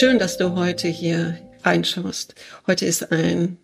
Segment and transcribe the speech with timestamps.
[0.00, 2.34] Schön, dass du heute hier reinschaust.
[2.66, 3.58] Heute ist ein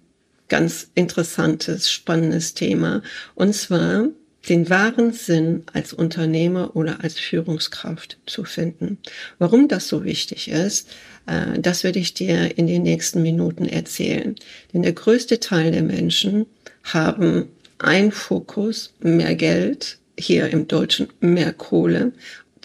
[0.48, 3.00] ganz interessantes, spannendes Thema.
[3.34, 4.08] Und zwar
[4.46, 8.98] den wahren Sinn als Unternehmer oder als Führungskraft zu finden.
[9.38, 10.90] Warum das so wichtig ist,
[11.26, 14.36] äh, das werde ich dir in den nächsten Minuten erzählen.
[14.74, 16.44] Denn der größte Teil der Menschen
[16.84, 22.12] haben ein Fokus, mehr Geld, hier im Deutschen mehr Kohle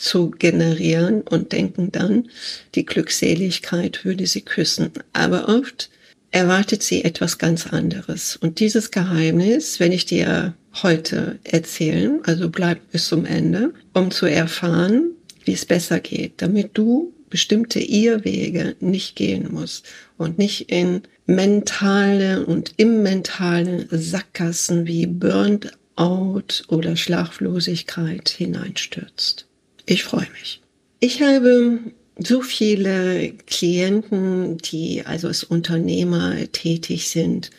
[0.01, 2.29] zu generieren und denken dann,
[2.75, 4.91] die Glückseligkeit würde sie küssen.
[5.13, 5.89] Aber oft
[6.31, 8.35] erwartet sie etwas ganz anderes.
[8.37, 14.25] Und dieses Geheimnis, wenn ich dir heute erzählen, also bleib bis zum Ende, um zu
[14.25, 15.11] erfahren,
[15.45, 22.45] wie es besser geht, damit du bestimmte Irrwege nicht gehen musst und nicht in mentale
[22.45, 29.47] und im mentale Sackgassen wie Burnt out oder Schlaflosigkeit hineinstürzt.
[29.85, 30.61] Ich freue mich.
[30.99, 31.79] Ich habe
[32.17, 37.49] so viele Klienten, die also als Unternehmer tätig sind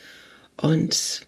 [0.56, 1.26] und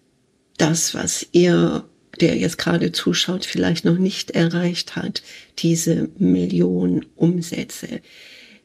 [0.57, 1.83] das, was ihr,
[2.21, 5.21] der jetzt gerade zuschaut, vielleicht noch nicht erreicht hat,
[5.59, 8.01] diese Millionen Umsätze.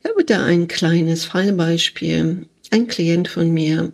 [0.03, 2.47] Ich habe da ein kleines Fallbeispiel.
[2.71, 3.93] Ein Klient von mir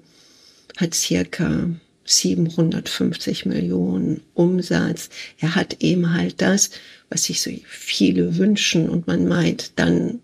[0.77, 1.71] hat circa
[2.07, 5.11] 750 Millionen Umsatz.
[5.39, 6.71] Er hat eben halt das,
[7.11, 10.21] was sich so viele wünschen und man meint, dann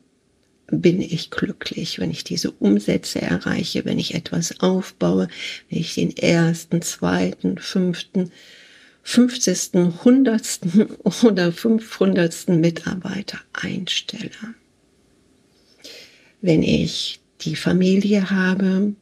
[0.72, 5.28] bin ich glücklich, wenn ich diese Umsätze erreiche, wenn ich etwas aufbaue,
[5.68, 8.32] wenn ich den ersten, zweiten, fünften,
[9.02, 10.86] fünfzigsten, hundertsten
[11.22, 14.30] oder fünfhundertsten Mitarbeiter einstelle.
[16.40, 18.94] Wenn ich die Familie habe,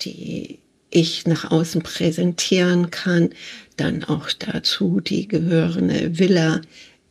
[0.00, 3.30] die ich nach außen präsentieren kann,
[3.76, 6.60] dann auch dazu die gehörende Villa,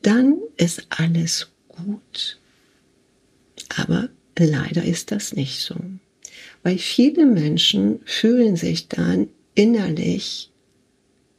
[0.01, 2.39] dann ist alles gut.
[3.75, 5.75] Aber leider ist das nicht so.
[6.63, 10.51] Weil viele Menschen fühlen sich dann innerlich,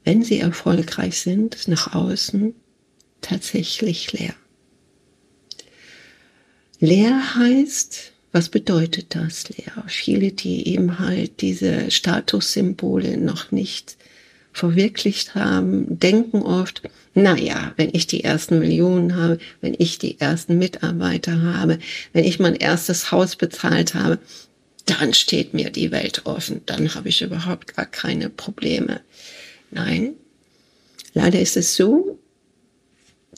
[0.05, 2.55] wenn sie erfolgreich sind, nach außen
[3.21, 4.35] tatsächlich leer.
[6.81, 9.85] Leer heißt, was bedeutet das leer?
[9.87, 13.97] Viele, die eben halt diese Statussymbole noch nicht
[14.53, 16.83] verwirklicht haben, denken oft,
[17.15, 21.79] na ja, wenn ich die ersten Millionen habe, wenn ich die ersten Mitarbeiter habe,
[22.13, 24.19] wenn ich mein erstes Haus bezahlt habe,
[24.87, 29.01] dann steht mir die Welt offen, dann habe ich überhaupt gar keine Probleme.
[29.71, 30.15] Nein,
[31.15, 32.19] leider ist es so,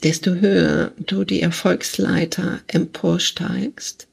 [0.03, 4.07] desto höher du die Erfolgsleiter emporsteigst,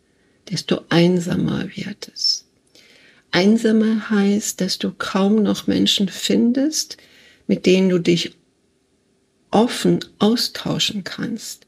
[0.50, 2.44] desto einsamer wird es.
[3.30, 6.96] Einsamer heißt, dass du kaum noch Menschen findest,
[7.46, 8.32] mit denen du dich
[9.50, 11.66] offen austauschen kannst.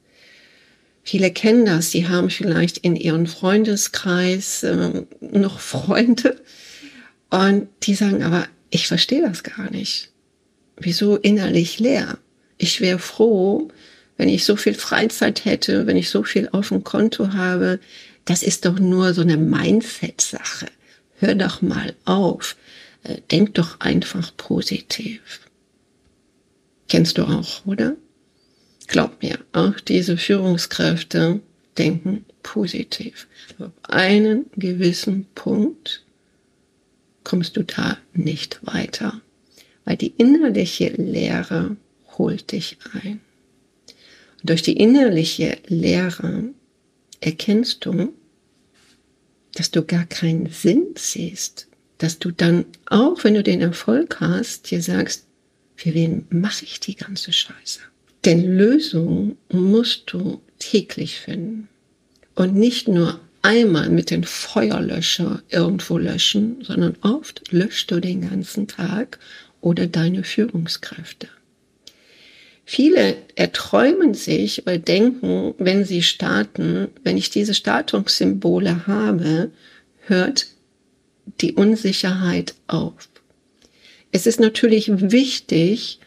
[1.04, 6.40] Viele kennen das, sie haben vielleicht in ihrem Freundeskreis äh, noch Freunde
[7.30, 10.10] und die sagen, aber ich verstehe das gar nicht.
[10.76, 12.18] Wieso innerlich leer?
[12.56, 13.68] Ich wäre froh,
[14.22, 17.80] wenn ich so viel Freizeit hätte, wenn ich so viel auf dem Konto habe.
[18.24, 20.68] Das ist doch nur so eine Mindset-Sache
[21.22, 22.56] hör doch mal auf,
[23.04, 25.40] äh, denk doch einfach positiv.
[26.88, 27.96] Kennst du auch, oder?
[28.88, 31.40] Glaub mir, auch diese Führungskräfte
[31.78, 33.28] denken positiv.
[33.58, 36.04] Auf einen gewissen Punkt
[37.24, 39.20] kommst du da nicht weiter,
[39.84, 41.76] weil die innerliche Leere
[42.18, 43.20] holt dich ein.
[44.44, 46.50] Durch die innerliche Leere
[47.20, 48.12] erkennst du,
[49.54, 54.70] dass du gar keinen Sinn siehst, dass du dann, auch wenn du den Erfolg hast,
[54.70, 55.26] dir sagst,
[55.76, 57.80] für wen mache ich die ganze Scheiße?
[58.24, 61.68] Denn Lösungen musst du täglich finden
[62.34, 68.68] und nicht nur einmal mit dem Feuerlöscher irgendwo löschen, sondern oft löscht du den ganzen
[68.68, 69.18] Tag
[69.60, 71.28] oder deine Führungskräfte.
[72.74, 79.50] Viele erträumen sich oder denken, wenn sie starten, wenn ich diese Startungssymbole habe,
[80.06, 80.46] hört
[81.42, 83.10] die Unsicherheit auf.
[84.10, 85.98] Es ist natürlich wichtig,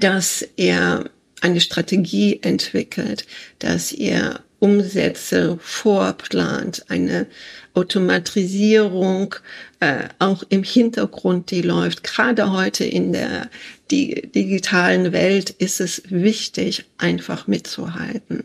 [0.00, 1.08] dass er
[1.40, 3.24] eine Strategie entwickelt,
[3.60, 7.26] dass ihr Umsätze vorplant, eine
[7.74, 9.34] Automatisierung
[9.80, 12.04] äh, auch im Hintergrund, die läuft.
[12.04, 13.50] Gerade heute in der
[13.90, 18.44] die digitalen Welt ist es wichtig, einfach mitzuhalten.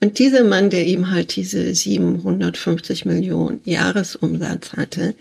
[0.00, 5.14] Und dieser Mann, der eben halt diese 750 Millionen Jahresumsatz hatte,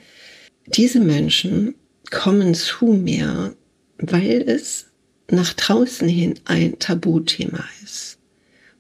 [0.68, 1.76] diese Menschen
[2.12, 3.56] kommen zu mir,
[3.98, 4.86] weil es
[5.30, 8.13] nach draußen hin ein Tabuthema ist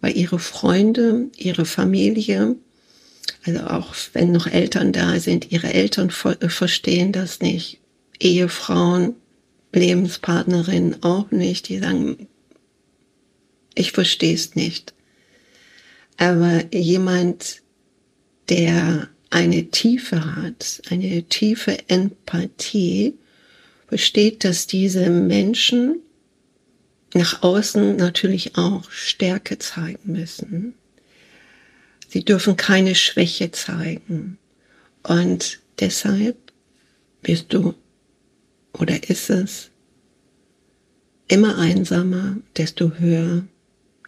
[0.03, 2.57] weil ihre Freunde, ihre Familie
[3.45, 7.79] Also auch wenn noch Eltern da sind, ihre Eltern äh, verstehen das nicht.
[8.19, 9.15] Ehefrauen,
[9.71, 11.69] Lebenspartnerinnen auch nicht.
[11.69, 12.27] Die sagen,
[13.75, 14.93] ich verstehe es nicht.
[16.17, 17.61] Aber jemand,
[18.49, 23.13] der eine Tiefe hat, eine tiefe Empathie,
[23.87, 26.01] versteht, dass diese Menschen
[27.13, 30.73] nach außen natürlich auch Stärke zeigen müssen.
[32.07, 34.37] Sie dürfen keine Schwäche zeigen.
[35.03, 36.37] Und deshalb
[37.21, 37.73] bist du
[38.73, 39.69] oder ist es
[41.27, 43.43] immer einsamer, desto höher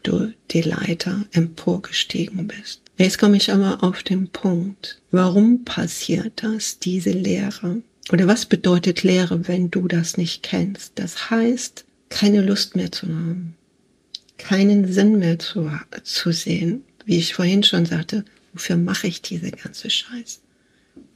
[0.03, 2.81] du die Leiter emporgestiegen bist.
[2.97, 5.01] Jetzt komme ich aber auf den Punkt.
[5.11, 7.81] Warum passiert das, diese Lehre?
[8.11, 10.93] Oder was bedeutet Lehre, wenn du das nicht kennst?
[10.95, 13.55] Das heißt, keine Lust mehr zu haben,
[14.37, 15.71] keinen Sinn mehr zu,
[16.03, 16.83] zu sehen.
[17.05, 20.41] Wie ich vorhin schon sagte, wofür mache ich diese ganze Scheiß?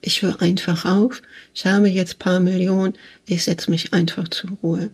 [0.01, 1.21] Ich höre einfach auf,
[1.53, 2.93] ich habe jetzt paar Millionen,
[3.25, 4.91] ich setze mich einfach zur Ruhe.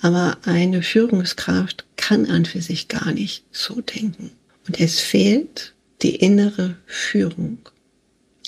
[0.00, 4.30] Aber eine Führungskraft kann an für sich gar nicht so denken.
[4.66, 7.58] Und es fehlt die innere Führung.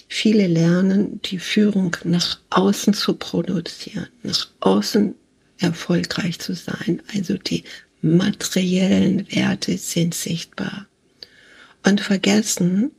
[0.08, 5.14] Viele lernen, die Führung nach außen zu produzieren, nach außen
[5.58, 7.02] erfolgreich zu sein.
[7.14, 7.64] Also die
[8.02, 10.86] materiellen Werte sind sichtbar.
[11.84, 12.90] Und vergessen,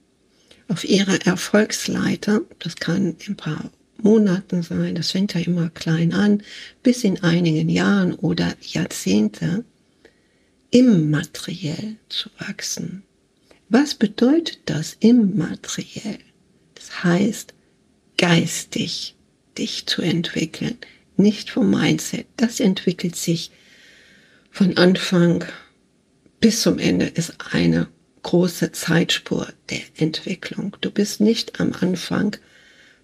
[0.67, 6.13] auf ihrer Erfolgsleiter, das kann in ein paar Monaten sein, das fängt ja immer klein
[6.13, 6.43] an,
[6.83, 9.63] bis in einigen Jahren oder Jahrzehnte,
[10.69, 13.03] immateriell zu wachsen.
[13.69, 16.19] Was bedeutet das immateriell?
[16.75, 17.53] Das heißt,
[18.17, 19.15] geistig
[19.57, 20.77] dich zu entwickeln,
[21.17, 22.27] nicht vom Mindset.
[22.37, 23.51] Das entwickelt sich
[24.51, 25.45] von Anfang
[26.39, 27.87] bis zum Ende ist eine
[28.23, 30.75] große Zeitspur der Entwicklung.
[30.81, 32.35] Du bist nicht am Anfang,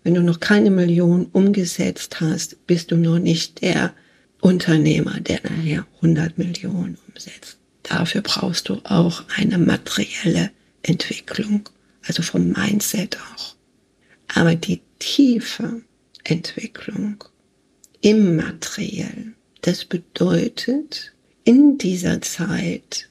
[0.04, 3.94] wenn du noch keine Million umgesetzt hast, bist du noch nicht der
[4.42, 7.58] Unternehmer, der nachher 100 Millionen umsetzt.
[7.84, 10.52] Dafür brauchst du auch eine materielle
[10.82, 11.70] Entwicklung,
[12.06, 13.56] also vom Mindset auch.
[14.36, 15.82] Aber die tiefe
[16.24, 17.24] Entwicklung
[18.04, 21.14] immateriell, das bedeutet,
[21.44, 23.10] in dieser Zeit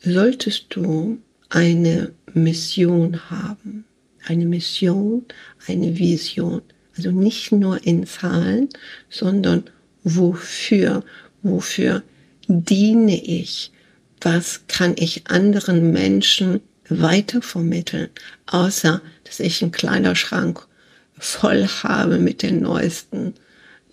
[0.00, 1.18] solltest du
[1.48, 3.84] eine Mission haben.
[4.24, 5.24] Eine Mission,
[5.68, 6.62] eine Vision.
[6.96, 8.68] Also nicht nur in Zahlen,
[9.08, 9.64] sondern
[10.02, 11.04] wofür,
[11.42, 12.02] wofür
[12.48, 13.70] diene ich?
[14.20, 18.08] was kann ich anderen Menschen weitervermitteln,
[18.46, 20.66] außer dass ich einen kleinen Schrank
[21.18, 23.34] voll habe mit den neuesten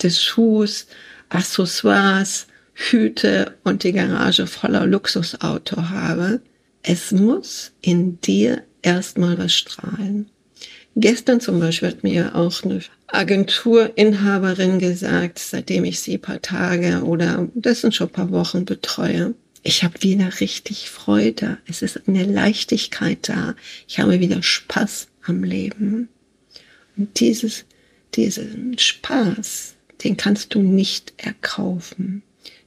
[0.01, 0.87] Dessous,
[1.29, 6.41] Accessoires, Hüte und die Garage voller Luxusauto habe.
[6.81, 10.29] Es muss in dir erstmal was strahlen.
[10.95, 17.47] Gestern zum Beispiel hat mir auch eine Agenturinhaberin gesagt, seitdem ich sie paar Tage oder
[17.55, 21.57] das sind schon paar Wochen betreue, ich habe wieder richtig Freude.
[21.65, 23.55] Es ist eine Leichtigkeit da.
[23.87, 26.09] Ich habe wieder Spaß am Leben.
[26.97, 27.63] Und dieses,
[28.13, 32.21] diesen Spaß, den kannst du nicht erkaufen.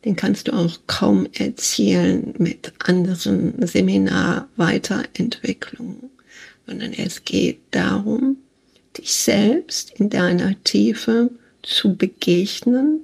[0.04, 6.10] Den kannst du auch kaum erzielen mit anderen Seminar-Weiterentwicklungen,
[6.66, 8.36] sondern es geht darum,
[8.96, 11.30] dich selbst in deiner Tiefe
[11.62, 13.00] zu begegnen,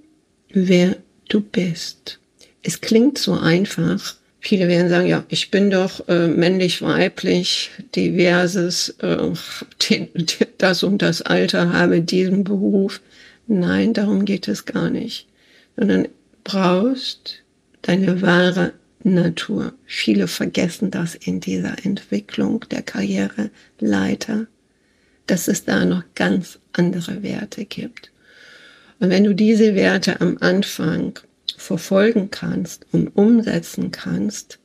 [0.50, 0.96] wer
[1.28, 2.20] du bist
[2.62, 4.14] es klingt so einfach.
[4.40, 9.30] Viele werden sagen, ja, ich bin doch äh, männlich, weiblich, diverses, äh,
[9.90, 10.08] den,
[10.58, 13.00] das und das Alter, habe diesen Beruf.
[13.46, 15.28] Nein, darum geht es gar nicht.
[15.76, 16.08] Sondern
[16.44, 17.42] brauchst
[17.82, 18.72] deine wahre
[19.04, 19.74] Natur.
[19.84, 24.46] Viele vergessen das in dieser Entwicklung der Karriereleiter,
[25.26, 28.10] dass es da noch ganz andere Werte gibt.
[29.00, 31.18] Und wenn du diese Werte am Anfang
[31.56, 34.58] verfolgen kannst und umsetzen kannst,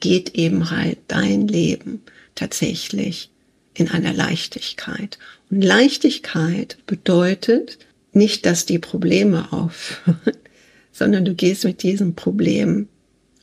[0.00, 2.02] geht eben halt dein Leben
[2.34, 3.30] tatsächlich
[3.76, 5.18] in einer Leichtigkeit.
[5.50, 7.78] Und Leichtigkeit bedeutet
[8.12, 10.20] nicht, dass die Probleme aufhören,
[10.92, 12.88] sondern du gehst mit diesem Problem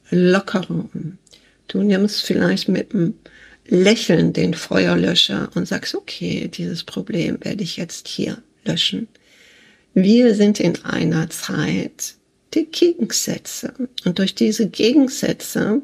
[0.09, 1.17] lockerer um.
[1.67, 3.13] Du nimmst vielleicht mit einem
[3.67, 9.07] Lächeln den Feuerlöscher und sagst, okay, dieses Problem werde ich jetzt hier löschen.
[9.93, 12.15] Wir sind in einer Zeit,
[12.53, 13.73] die Gegensätze.
[14.05, 15.81] Und durch diese Gegensätze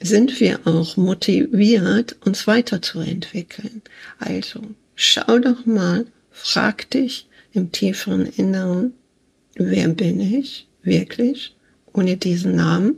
[0.00, 3.82] sind wir auch motiviert, uns weiterzuentwickeln.
[4.18, 4.62] Also
[4.94, 8.94] schau doch mal, frag dich im tieferen Inneren,
[9.54, 11.56] wer bin ich wirklich,
[11.92, 12.96] ohne diesen Namen,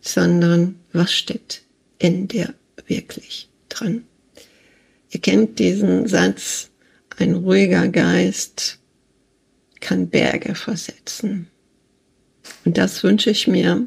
[0.00, 1.62] sondern was steckt
[1.98, 2.54] in dir
[2.86, 4.04] wirklich drin.
[5.10, 6.70] Ihr kennt diesen Satz,
[7.16, 8.78] ein ruhiger Geist
[9.80, 11.48] kann Berge versetzen.
[12.64, 13.86] Und das wünsche ich mir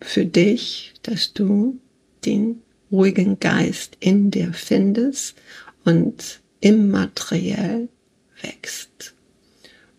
[0.00, 1.80] für dich, dass du
[2.24, 5.36] den ruhigen Geist in dir findest
[5.84, 7.88] und immateriell
[8.42, 9.14] wächst.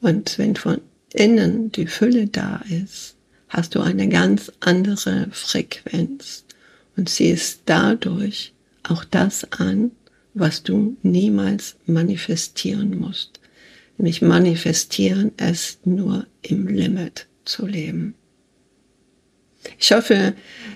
[0.01, 0.81] Und wenn von
[1.13, 3.15] innen die Fülle da ist,
[3.49, 6.45] hast du eine ganz andere Frequenz
[6.95, 9.91] und ziehst dadurch auch das an,
[10.33, 13.39] was du niemals manifestieren musst.
[13.97, 18.13] Nämlich manifestieren ist nur im Limit zu leben.
[19.79, 20.35] Ich hoffe,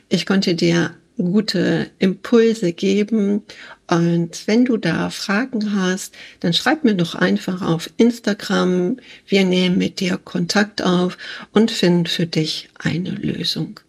[0.10, 3.44] ich konnte dir gute Impulse geben.
[3.88, 8.98] Und wenn du da Fragen hast, dann schreib mir doch einfach auf Instagram.
[9.28, 11.18] Wir nehmen mit dir Kontakt auf
[11.52, 13.80] und finden für dich eine Lösung.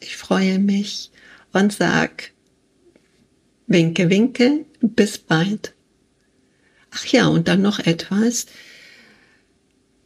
[0.00, 1.10] Ich freue mich
[1.52, 2.32] und sag
[3.66, 5.74] Winke, winke, bis bald.
[6.90, 8.46] Ach ja, und dann noch etwas.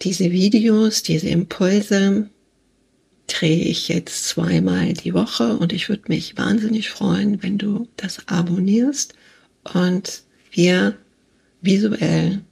[0.03, 2.29] Diese Videos, diese Impulse,
[3.27, 8.29] drehe ich jetzt zweimal die Woche und ich würde mich wahnsinnig freuen, wenn du das
[8.29, 9.15] abonnierst
[9.73, 10.97] und wir
[11.61, 12.43] visuell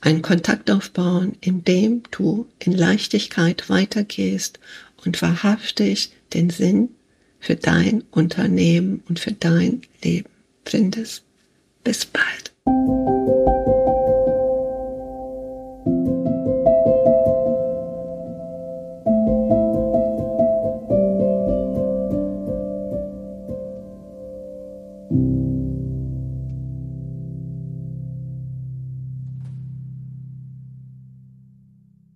[0.00, 4.58] einen Kontakt aufbauen, indem du in Leichtigkeit weitergehst
[5.04, 6.90] und wahrhaftig den Sinn
[7.38, 10.30] für dein Unternehmen und für dein Leben
[10.64, 11.24] findest.
[11.84, 12.51] Bis bald.